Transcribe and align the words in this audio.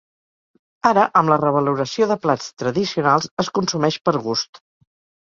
Ara, 0.91 1.03
amb 1.21 1.33
la 1.33 1.37
revaloració 1.43 2.09
de 2.13 2.19
plats 2.25 2.49
tradicionals, 2.65 3.31
es 3.47 3.55
consumeix 3.61 4.03
per 4.09 4.19
gust. 4.29 4.65